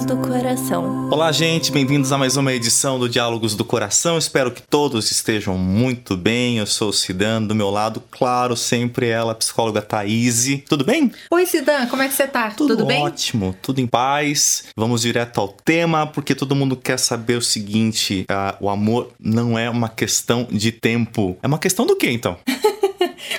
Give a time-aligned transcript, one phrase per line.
[0.00, 1.10] Diálogos do Coração.
[1.10, 4.16] Olá, gente, bem-vindos a mais uma edição do Diálogos do Coração.
[4.16, 6.58] Espero que todos estejam muito bem.
[6.58, 10.46] Eu sou o Cidan, do meu lado, claro, sempre ela, a psicóloga Thaís.
[10.68, 11.12] Tudo bem?
[11.30, 12.50] Oi, Cidan, como é que você tá?
[12.50, 13.02] Tudo, Tudo bem?
[13.02, 14.64] ótimo, tudo em paz.
[14.76, 19.58] Vamos direto ao tema, porque todo mundo quer saber o seguinte: ah, o amor não
[19.58, 21.36] é uma questão de tempo.
[21.42, 22.38] É uma questão do quê, então?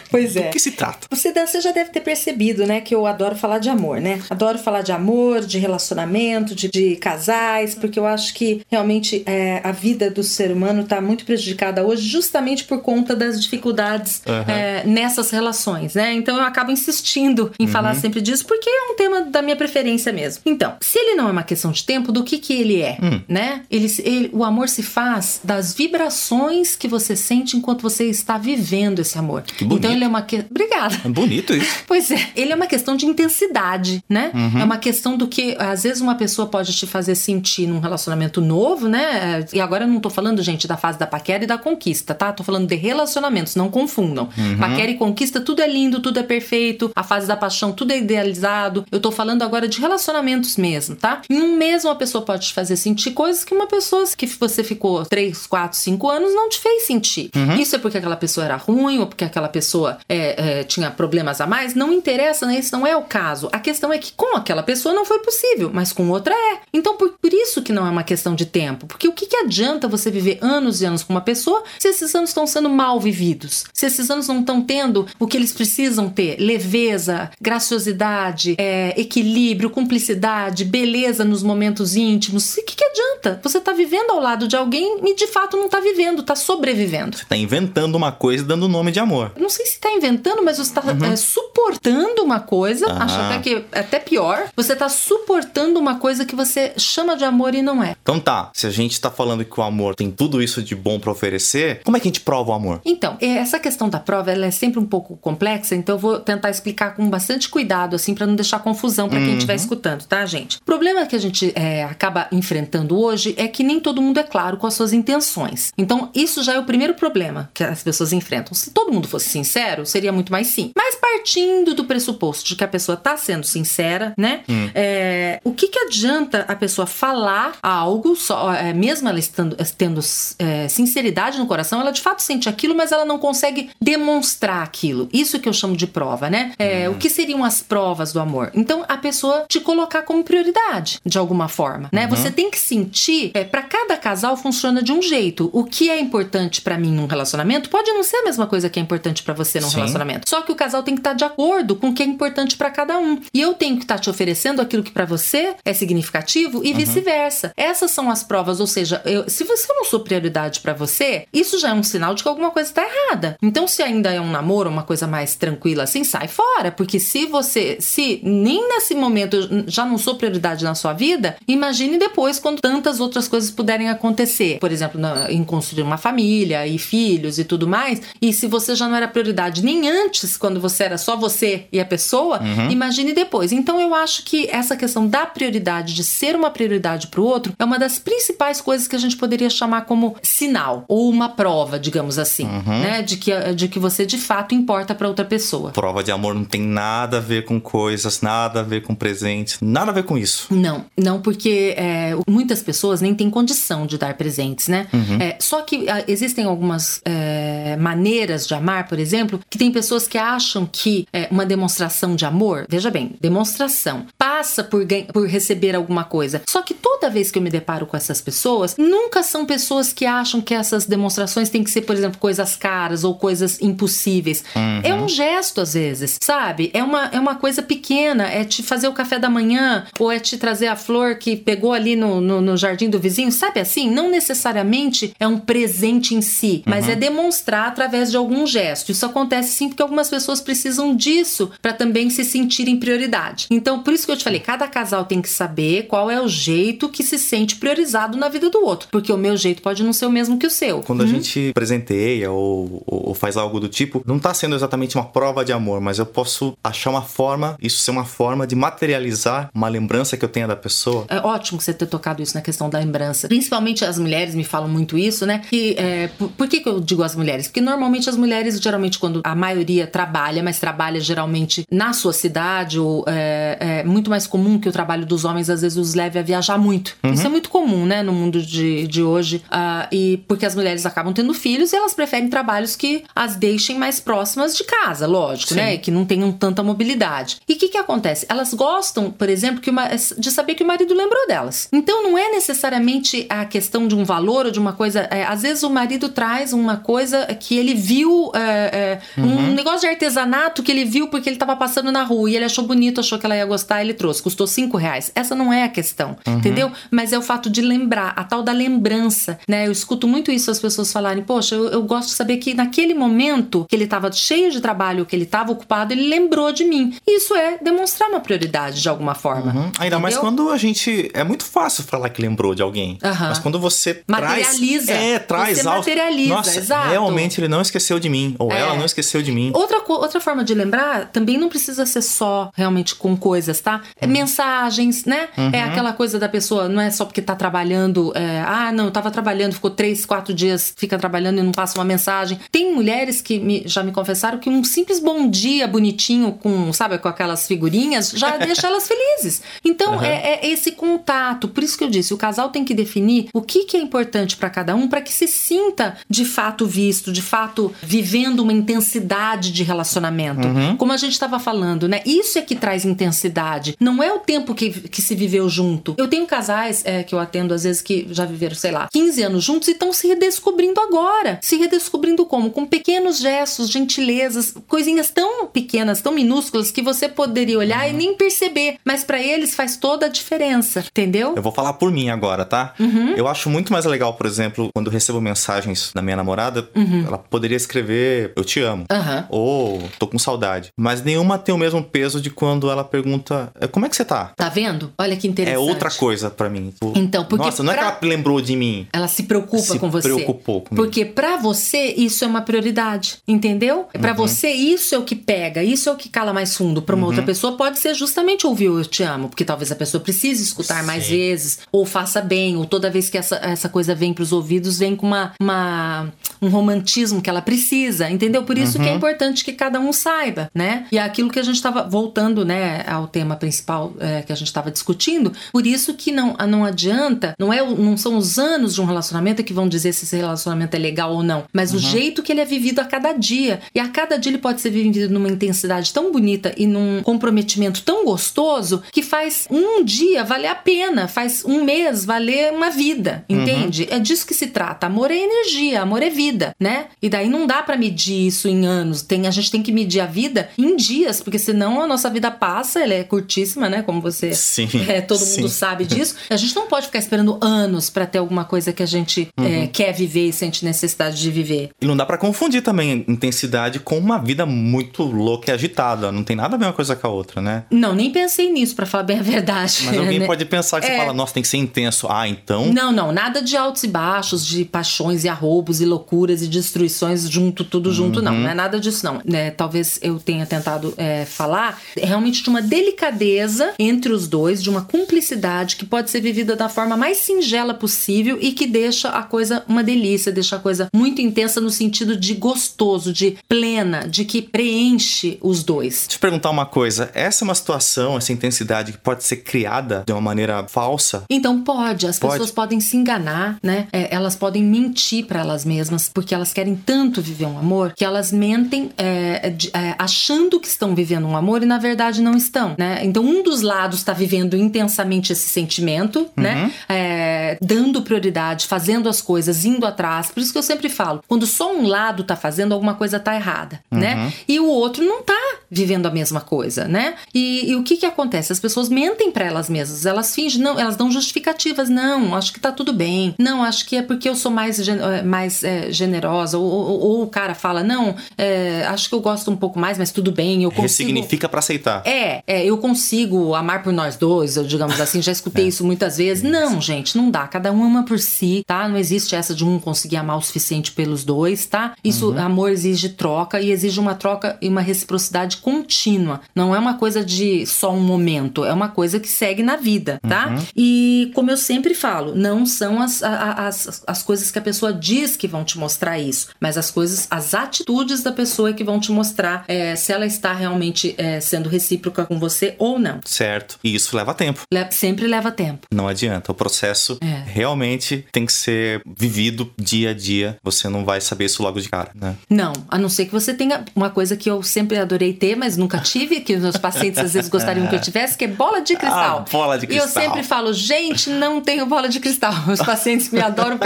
[0.09, 0.43] Pois é.
[0.43, 1.07] Do que se trata?
[1.09, 4.19] Você, você já deve ter percebido, né, que eu adoro falar de amor, né?
[4.29, 9.61] Adoro falar de amor, de relacionamento, de, de casais, porque eu acho que realmente é,
[9.63, 14.51] a vida do ser humano está muito prejudicada hoje justamente por conta das dificuldades Uhum.
[14.53, 16.13] é, nessas relações, né?
[16.13, 20.11] Então eu acabo insistindo em falar sempre disso porque é um tema da minha preferência
[20.13, 20.41] mesmo.
[20.45, 23.63] Então, se ele não é uma questão de tempo, do que que ele é, né?
[23.69, 28.99] Ele, ele- o amor se faz das vibrações que você sente enquanto você está vivendo
[28.99, 29.43] esse amor.
[29.71, 29.85] Bonito.
[29.85, 30.45] Então ele é uma que...
[30.49, 30.95] Obrigada.
[31.03, 31.81] É bonito isso.
[31.87, 34.31] Pois é, ele é uma questão de intensidade, né?
[34.57, 38.39] É uma questão do que às vezes uma pessoa pode te fazer sentir num relacionamento
[38.39, 39.45] novo, né?
[39.51, 42.31] E agora eu não tô falando, gente, da fase da paquera e da conquista, tá?
[42.31, 44.29] Tô falando de relacionamentos, não confundam.
[44.59, 46.91] Paquera e conquista, tudo é lindo, tudo é perfeito.
[46.95, 48.85] A fase da paixão, tudo é idealizado.
[48.91, 51.21] Eu tô falando agora de relacionamentos mesmo, tá?
[51.29, 54.63] Em um mês uma pessoa pode te fazer sentir coisas que uma pessoa que você
[54.63, 57.29] ficou 3, 4, 5 anos não te fez sentir.
[57.59, 59.60] Isso é porque aquela pessoa era ruim ou porque aquela pessoa
[60.07, 61.75] é, é, tinha problemas a mais?
[61.75, 62.57] Não interessa, né?
[62.57, 63.49] Esse não é o caso.
[63.51, 66.59] A questão é que com aquela pessoa não foi possível, mas com outra é.
[66.73, 68.85] Então, por, por isso que não é uma questão de tempo.
[68.85, 72.13] Porque o que, que adianta você viver anos e anos com uma pessoa se esses
[72.13, 73.63] anos estão sendo mal vividos?
[73.71, 76.37] Se esses anos não estão tendo o que eles precisam ter?
[76.41, 82.53] Leveza, graciosidade, é, equilíbrio, cumplicidade, beleza nos momentos íntimos.
[82.57, 83.39] O que, que adianta?
[83.41, 87.17] Você tá vivendo ao lado de alguém e de fato não tá vivendo, tá sobrevivendo.
[87.29, 89.31] Tá inventando uma coisa e dando nome de amor.
[89.37, 91.15] Eu não sei se tá inventando, mas você tá é,
[91.61, 93.03] suportando uma coisa, Ah.
[93.03, 94.45] acho até que é até pior.
[94.55, 97.95] Você tá suportando uma coisa que você chama de amor e não é.
[98.01, 100.99] Então tá, se a gente tá falando que o amor tem tudo isso de bom
[100.99, 102.81] pra oferecer, como é que a gente prova o amor?
[102.85, 106.49] Então, essa questão da prova ela é sempre um pouco complexa, então eu vou tentar
[106.49, 110.57] explicar com bastante cuidado, assim, para não deixar confusão para quem estiver escutando, tá, gente?
[110.57, 114.23] O problema que a gente é, acaba enfrentando hoje é que nem todo mundo é
[114.23, 115.71] claro com as suas intenções.
[115.77, 118.53] Então, isso já é o primeiro problema que as pessoas enfrentam.
[118.53, 120.71] Se todo mundo fosse sincero, seria muito mais sim.
[120.75, 124.41] Mas partindo do pressuposto de que a pessoa tá sendo sincera, né?
[124.73, 129.99] É, o que que adianta a pessoa falar algo, só, é, mesmo ela estando, tendo
[130.39, 135.09] é, sinceridade no coração, ela de fato sente aquilo, mas ela não consegue demonstrar aquilo.
[135.11, 136.53] Isso que eu chamo de prova, né?
[136.57, 138.51] É, O que seriam as provas do amor?
[138.53, 142.07] Então, a pessoa te colocar como prioridade, de alguma forma, né?
[142.07, 145.49] Você tem que sentir, é, para cada casal funciona de um jeito.
[145.53, 148.79] O que é importante pra mim num relacionamento pode não ser a mesma coisa que
[148.79, 149.77] é importante pra você num Sim.
[149.77, 150.29] relacionamento.
[150.29, 152.69] Só que o casal tem que estar de acordo com o que é importante pra
[152.69, 153.19] cada um.
[153.33, 157.51] E eu tenho que estar te oferecendo aquilo que pra você é significativo e vice-versa.
[157.57, 161.59] Essas são as provas, ou seja, eu- se você não sou prioridade pra você, isso
[161.59, 163.35] já é um sinal de que alguma coisa tá errada.
[163.41, 167.25] Então, se ainda é um namoro, uma coisa mais tranquila assim, sai fora, porque se
[167.25, 172.39] você, se nem nesse momento eu já não sou prioridade na sua vida, imagine depois
[172.39, 174.57] quando tantas outras coisas puderem acontecer.
[174.59, 178.01] Por exemplo, na- em construir uma família e filhos e tudo mais.
[178.21, 181.79] E se você já não era prioridade nem antes, quando você era só você e
[181.79, 183.51] a pessoa, imagine depois.
[183.51, 187.63] Então eu acho que essa questão da prioridade, de ser uma prioridade pro outro, é
[187.63, 192.17] uma das principais coisas que a gente poderia chamar como sinal ou uma prova, digamos
[192.17, 195.71] assim, né, de que de que você de fato importa pra outra pessoa.
[195.71, 199.57] Prova de amor não tem nada a ver com coisas, nada a ver com presentes,
[199.61, 200.47] nada a ver com isso.
[200.51, 204.87] Não, não, porque é, muitas pessoas nem têm condição de dar presentes, né?
[205.19, 210.07] É, só que ah, existem algumas é, maneiras de amar, por exemplo, que tem pessoas
[210.07, 210.80] que acham que
[211.13, 216.41] é, uma demonstração de amor, veja bem, demonstração, passa por, por receber alguma coisa.
[216.47, 220.05] Só que toda vez que eu me deparo com essas pessoas, nunca são pessoas que
[220.05, 224.43] acham que essas demonstrações têm que ser, por exemplo, coisas caras ou coisas impossíveis.
[224.83, 226.71] É um gesto, às vezes, sabe?
[226.73, 230.19] É uma, é uma coisa pequena, é te fazer o café da manhã, ou é
[230.19, 233.89] te trazer a flor que pegou ali no, no, no jardim do vizinho, sabe assim?
[233.89, 238.91] Não necessariamente é um presente em si, mas é demonstrar através de algum gesto.
[238.91, 243.47] Isso acontece sim porque algumas pessoas precisam disso para também se sentirem prioridade.
[243.51, 246.27] Então, por isso que eu te falei, cada casal tem que saber qual é o
[246.27, 249.93] jeito que se sente priorizado na vida do outro, porque o meu jeito pode não
[249.93, 250.81] ser o mesmo que o seu.
[250.81, 254.95] Quando a gente presenteia ou, ou- ou faz algo do tipo, não tá sendo exatamente
[254.95, 258.55] uma prova de amor, mas eu posso achar uma forma, isso ser uma forma de
[258.55, 261.05] materializar uma lembrança que eu tenha da pessoa.
[261.09, 263.27] É ótimo você ter tocado isso na questão da lembrança.
[263.27, 265.41] Principalmente as mulheres me falam muito isso, né?
[265.49, 267.47] Que, é, por, por que, que eu digo as mulheres?
[267.47, 272.79] Porque normalmente as mulheres, geralmente, quando a maioria trabalha, mas trabalha geralmente na sua cidade,
[272.79, 276.19] ou é, é muito mais comum que o trabalho dos homens às vezes os leve
[276.19, 276.95] a viajar muito.
[277.03, 277.13] Uhum.
[277.13, 279.43] Isso é muito comum, né, no mundo de, de hoje.
[279.47, 283.79] Uh, e porque as mulheres acabam tendo filhos e elas preferem trabalhos que as deixem
[283.79, 285.71] mais próximas de casa, lógico, né, Sim.
[285.71, 285.77] né?
[285.77, 287.37] Que não tenham tanta mobilidade.
[287.49, 288.27] E o que, que acontece?
[288.29, 291.67] Elas gostam, por exemplo, uma, de saber que o marido lembrou delas.
[291.73, 295.07] Então não é necessariamente a questão de um valor ou de uma coisa.
[295.09, 299.49] É, às vezes o marido traz uma coisa que ele viu, é, é, uhum.
[299.49, 302.45] um negócio de artesanato que ele viu porque ele estava passando na rua e ele
[302.45, 304.21] achou bonito, achou que ela ia gostar, ele trouxe.
[304.21, 305.11] Custou cinco reais.
[305.13, 306.37] Essa não é a questão, uhum.
[306.37, 306.71] entendeu?
[306.89, 309.67] Mas é o fato de lembrar, a tal da lembrança, né?
[309.67, 312.93] Eu escuto muito isso as pessoas falarem, poxa, eu, eu gosto de saber que naquele
[312.93, 316.95] momento que ele estava cheio de trabalho, que ele estava ocupado, ele lembrou de mim.
[317.07, 319.51] Isso é demonstrar uma prioridade de alguma forma.
[319.51, 319.61] Uhum.
[319.61, 319.99] Ainda entendeu?
[319.99, 321.11] mais quando a gente.
[321.13, 322.97] É muito fácil falar que lembrou de alguém.
[323.01, 324.87] Mas quando você materializa.
[324.87, 325.01] traz.
[325.01, 326.89] É, traz você materializa, Nossa, exato.
[326.89, 328.35] realmente ele não esqueceu de mim.
[328.39, 328.59] Ou é.
[328.59, 329.51] ela não esqueceu de mim.
[329.53, 333.81] Outra, outra forma de lembrar também não precisa ser só realmente com coisas, tá?
[333.99, 334.11] É uhum.
[334.11, 335.29] mensagens, né?
[335.35, 335.49] É uhum.
[335.53, 338.11] É aquela coisa da pessoa, não é só porque tá trabalhando.
[338.15, 341.77] É, ah, não, eu tava trabalhando, ficou três, quatro dias, fica trabalhando e não passa
[341.77, 342.39] uma mensagem.
[342.51, 346.97] Tem mulheres que me, já me confessaram que um simples bom dia bonitinho com, sabe,
[346.97, 349.41] com aquelas figurinhas já deixa elas felizes.
[349.63, 350.03] Então, uhum.
[350.03, 351.47] é, é, esse contato.
[351.47, 354.37] Por isso que eu disse, o casal tem que definir o que, que é importante
[354.37, 359.51] para cada um para que se sinta de fato visto, de fato vivendo uma intensidade
[359.51, 360.20] de relacionamento.
[360.29, 360.77] Uhum.
[360.77, 362.01] Como a gente estava falando, né?
[362.05, 363.75] Isso é que traz intensidade.
[363.79, 365.95] Não é o tempo que, que se viveu junto.
[365.97, 369.23] Eu tenho casais é, que eu atendo às vezes que já viveram, sei lá, 15
[369.23, 371.39] anos juntos e estão se redescobrindo agora.
[371.41, 372.51] Se redescobrindo como?
[372.51, 377.89] Com pequenos gestos, gentilezas, coisinhas tão pequenas, tão minúsculas que você poderia olhar uhum.
[377.89, 378.77] e nem perceber.
[378.85, 381.33] Mas para eles faz toda a diferença, entendeu?
[381.35, 382.73] Eu vou falar por mim agora, tá?
[382.79, 383.13] Uhum.
[383.15, 387.05] Eu acho muito mais legal, por exemplo, quando recebo mensagens da minha namorada, uhum.
[387.05, 388.85] ela poderia escrever eu te amo
[389.29, 390.69] ou tô com saudade.
[390.77, 394.05] Mas nenhuma tem o mesmo peso de quando ela pergunta é, como é que você
[394.05, 394.33] tá?
[394.35, 394.91] Tá vendo?
[394.97, 395.55] Olha que interessante.
[395.55, 396.71] É outra coisa para mim.
[396.71, 397.81] Tipo, então, porque Nossa, não pra...
[397.81, 398.87] é que ela lembrou de mim.
[398.91, 400.09] Ela se preocupa se com você.
[400.09, 400.75] preocupou comigo.
[400.75, 403.87] Porque para você isso é uma prioridade, entendeu?
[403.93, 404.17] Para uhum.
[404.17, 406.81] você isso é o que pega, isso é o que cala mais fundo.
[406.81, 407.09] Para uma uhum.
[407.09, 410.43] outra pessoa pode ser justamente ouvir o eu te amo, porque talvez a pessoa precise
[410.43, 410.87] escutar Sim.
[410.87, 414.31] mais vezes ou faça bem, ou toda vez que essa, essa coisa vem para os
[414.31, 416.11] ouvidos vem com uma, uma
[416.41, 418.43] um romantismo que ela precisa, entendeu?
[418.43, 418.83] Por isso uhum.
[418.83, 418.97] que é uhum.
[418.97, 420.87] importante que cada um saiba, né?
[420.91, 424.35] E é aquilo que a gente estava voltando, né, ao tema principal é, que a
[424.35, 425.31] gente estava discutindo.
[425.51, 429.43] Por isso que não, não adianta, não é, não são os anos de um relacionamento
[429.43, 431.77] que vão dizer se esse relacionamento é legal ou não, mas uhum.
[431.77, 433.61] o jeito que ele é vivido a cada dia.
[433.73, 437.81] E a cada dia ele pode ser vivido numa intensidade tão bonita e num comprometimento
[437.83, 443.23] tão gostoso que faz um dia valer a pena, faz um mês valer uma vida,
[443.29, 443.41] uhum.
[443.41, 443.83] entende?
[443.83, 443.97] Uhum.
[443.97, 444.87] É disso que se trata.
[444.87, 446.85] Amor é energia, amor é vida, né?
[447.01, 449.01] E daí não dá para medir isso em anos.
[449.01, 452.31] Tem, a gente tem que medir a vida em dias, porque senão a nossa vida
[452.31, 453.81] passa, ela é curtíssima, né?
[453.81, 454.33] Como você.
[454.33, 454.69] Sim.
[454.91, 455.41] É, todo sim.
[455.41, 456.15] mundo sabe disso.
[456.29, 459.41] A gente não pode ficar esperando anos para ter alguma coisa que a gente é,
[459.41, 459.63] uhum.
[459.63, 461.69] é, quer viver e sente necessidade de viver.
[461.79, 466.11] E não dá para confundir também intensidade com uma vida muito louca e agitada.
[466.11, 467.63] Não tem nada a ver uma coisa com a outra, né?
[467.71, 469.83] Não, nem pensei nisso, para falar bem a verdade.
[469.85, 470.25] Mas alguém né?
[470.25, 470.89] pode pensar que é...
[470.89, 472.07] você fala, nossa, tem que ser intenso.
[472.09, 472.73] Ah, então.
[472.73, 477.29] Não, não, nada de altos e baixos, de paixões e arroubos e loucuras e destruições
[477.29, 478.25] junto, tudo junto, uhum.
[478.25, 478.33] não.
[478.39, 479.21] Não é nada disso, não.
[479.31, 484.69] É, talvez eu tenha tentado é, falar realmente de uma delicadeza entre os dois, de
[484.69, 489.23] uma cumplicidade que pode ser vivida da forma mais singela possível e que deixa a
[489.23, 494.25] coisa uma delícia, deixa a coisa muito intensa no sentido de gostoso, de plena, de
[494.25, 495.93] que preenche os dois.
[495.93, 499.37] Deixa eu te perguntar uma coisa: essa é uma situação, essa intensidade que pode ser
[499.37, 501.23] criada de uma maneira falsa?
[501.29, 502.07] Então pode.
[502.07, 502.33] As pode.
[502.33, 503.87] pessoas podem se enganar, né?
[503.91, 508.03] É, elas podem mentir para elas mesmas porque elas querem tanto viver um amor que
[508.03, 512.75] elas mentem é, é, achando que estão vivendo um amor e na verdade não estão,
[512.77, 512.99] né?
[513.03, 516.55] Então um dos lados está vivendo intensamente esse sentimento, né?
[516.55, 516.61] uhum.
[516.63, 516.73] né?
[516.89, 520.31] É, dando prioridade, fazendo as coisas, indo atrás.
[520.31, 523.35] Por isso que eu sempre falo, quando só um lado tá fazendo alguma coisa tá
[523.35, 524.15] errada, né?
[524.15, 524.23] uhum.
[524.25, 524.33] né?
[524.47, 525.39] E o outro não tá
[525.69, 527.15] vivendo a mesma coisa, né?
[527.33, 528.51] E, e o que que acontece?
[528.51, 532.59] As pessoas mentem para elas mesmas, elas fingem, não, elas dão justificativas, não, acho que
[532.59, 536.57] tá tudo bem, não, acho que é porque eu sou mais, eh, mais é, generosa,
[536.57, 539.97] ou, ou, ou, o cara fala, não, é, acho que eu gosto um pouco mais,
[539.97, 541.09] mas tudo bem, eu consigo...
[541.09, 542.05] Ressignifica para aceitar.
[542.05, 545.67] É, é, eu consigo amar por nós dois, eu digamos assim, já escutei é.
[545.67, 546.43] isso muitas vezes.
[546.43, 548.87] Não, gente, não dá, cada um ama por si, tá?
[548.87, 551.95] Não existe essa de um conseguir amar o suficiente pelos dois, tá?
[552.03, 552.39] Isso, uhum.
[552.39, 556.41] amor exige troca e exige uma troca e uma reciprocidade contínua.
[556.55, 560.19] Não é uma coisa de só um momento, é uma coisa que segue na vida,
[560.27, 560.47] tá?
[560.47, 560.63] Uhum.
[560.75, 565.35] E como eu sempre falo, não são as, as, as coisas que a pessoa diz
[565.35, 569.11] que vão te mostrar isso, mas as coisas, as atitudes da pessoa que vão te
[569.11, 573.19] mostrar é, se ela está realmente é, sendo recíproca com você ou não.
[573.25, 573.79] Certo.
[573.83, 574.61] E isso leva tempo.
[574.71, 575.87] Le sempre leva tempo.
[575.93, 576.51] Não adianta.
[576.51, 577.30] O processo é.
[577.45, 580.57] Realmente tem que ser vivido dia a dia.
[580.63, 582.35] Você não vai saber isso logo de cara, né?
[582.49, 585.77] Não, a não ser que você tenha uma coisa que eu sempre adorei ter, mas
[585.77, 588.81] nunca tive, que os meus pacientes às vezes gostariam que eu tivesse, que é bola
[588.81, 589.45] de cristal.
[589.47, 590.07] Ah, bola de cristal.
[590.07, 592.53] E eu sempre falo, gente, não tenho bola de cristal.
[592.67, 593.79] Os pacientes me adoram,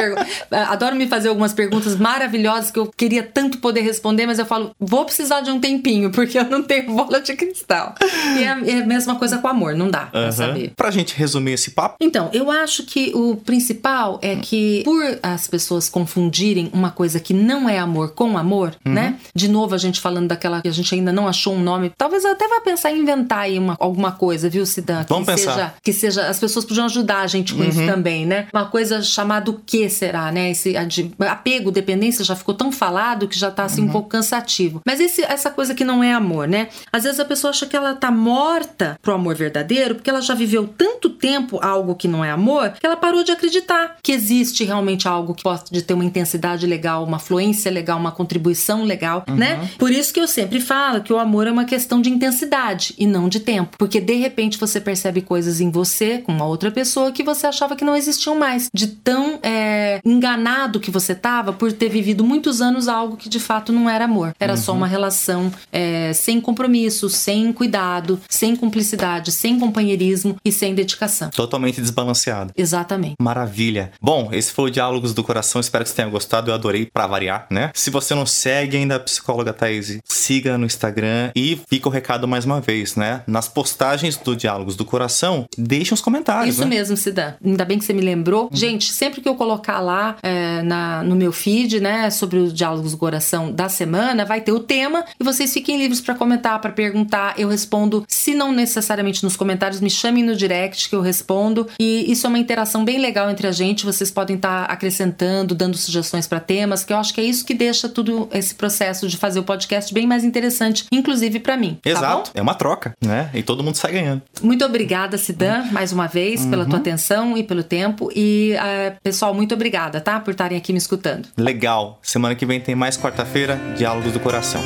[0.51, 4.71] adoram me fazer algumas perguntas maravilhosas que eu queria tanto poder responder, mas eu falo,
[4.79, 7.95] vou precisar de um tempinho, porque eu não tenho bola de cristal.
[8.37, 10.09] E é, é a mesma coisa com amor, não dá uhum.
[10.11, 10.73] pra saber.
[10.75, 11.97] Pra gente resumir esse papo?
[11.99, 17.33] Então, eu acho que o principal é que por as pessoas confundirem uma coisa que
[17.33, 18.93] não é amor com amor, uhum.
[18.93, 19.19] né?
[19.33, 22.23] De novo, a gente falando daquela que a gente ainda não achou um nome, talvez
[22.23, 25.05] eu até vá pensar em inventar aí uma, alguma coisa, viu, Cidã?
[25.07, 25.53] Vamos que pensar.
[25.53, 27.69] Seja, que seja, as pessoas podiam ajudar a gente com uhum.
[27.69, 28.47] isso também, né?
[28.53, 30.51] Uma coisa chamada o que será, né?
[30.51, 30.75] Esse
[31.19, 33.91] apego, dependência já ficou tão falado que já tá assim um uhum.
[33.91, 34.81] pouco cansativo.
[34.85, 36.69] Mas esse, essa coisa que não é amor, né?
[36.91, 40.33] Às vezes a pessoa acha que ela tá morta pro amor verdadeiro porque ela já
[40.33, 44.63] viveu tanto tempo algo que não é amor que ela parou de acreditar que existe
[44.63, 49.35] realmente algo que pode ter uma intensidade legal, uma fluência legal, uma contribuição legal, uhum.
[49.35, 49.69] né?
[49.77, 53.05] Por isso que eu sempre falo que o amor é uma questão de intensidade e
[53.05, 53.77] não de tempo.
[53.77, 57.75] Porque de repente você percebe coisas em você, com uma outra pessoa, que você achava
[57.75, 58.69] que não existiam mais.
[58.73, 63.39] De tão é, enganado que você tava por ter vivido muitos anos algo que de
[63.39, 64.35] fato não era amor.
[64.39, 64.57] Era uhum.
[64.57, 71.29] só uma relação é, sem compromisso, sem cuidado, sem cumplicidade, sem companheirismo e sem dedicação.
[71.29, 72.53] Totalmente desbalanceado.
[72.55, 73.04] Exatamente.
[73.19, 73.91] Maravilha.
[74.01, 75.61] Bom, esse foi o Diálogos do Coração.
[75.61, 76.49] Espero que você tenha gostado.
[76.49, 77.71] Eu adorei para variar, né?
[77.73, 82.27] Se você não segue ainda a psicóloga Thaís, siga no Instagram e fica o recado
[82.27, 83.21] mais uma vez, né?
[83.27, 86.55] Nas postagens do Diálogos do Coração, deixe os comentários.
[86.55, 86.75] Isso né?
[86.75, 87.33] mesmo, Cidã.
[87.43, 88.43] Ainda bem que você me lembrou.
[88.43, 88.49] Uhum.
[88.51, 92.91] Gente, sempre que eu colocar lá é, na, no meu feed, né, sobre os Diálogos
[92.91, 96.71] do Coração da semana, vai ter o tema e vocês fiquem livres para comentar, para
[96.71, 97.35] perguntar.
[97.37, 101.67] Eu respondo, se não necessariamente nos comentários, me chamem no direct que eu respondo.
[101.79, 103.85] E isso é uma interação bem legal entre a gente.
[103.85, 107.45] Vocês podem estar tá acrescentando, dando sugestões para temas, que eu acho que é isso
[107.45, 111.79] que deixa tudo esse processo de fazer o podcast bem mais interessante, inclusive para mim.
[111.81, 113.29] Tá Exato, tá é uma troca, né?
[113.33, 114.21] E todo mundo sai ganhando.
[114.41, 116.49] Muito obrigada, Sidan, mais uma vez, uhum.
[116.49, 118.09] pela tua atenção e pelo tempo.
[118.15, 120.19] E, uh, pessoal, muito obrigada, tá?
[120.19, 121.27] Por estarem aqui me escutando.
[121.37, 121.99] Legal.
[122.01, 124.61] Semana que vem tem mais quarta-feira, Diálogos do Coração.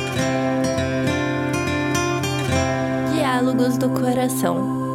[3.14, 4.89] Diálogos do Coração